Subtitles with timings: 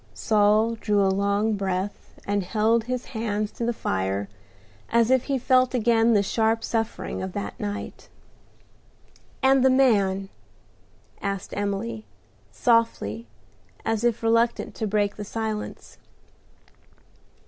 [0.15, 4.27] Saul drew a long breath, and held his hands to the fire
[4.89, 8.09] as if he felt again the sharp suffering of that night.
[9.43, 10.29] "And the man?"
[11.21, 12.03] asked Emily,
[12.49, 13.27] softly,
[13.85, 15.99] as if reluctant to break the silence.